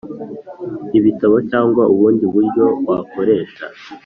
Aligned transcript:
ibitabo 0.97 1.35
cyangwa 1.49 1.83
ubundi 1.93 2.25
buryo 2.33 2.65
wakoresha. 2.87 3.65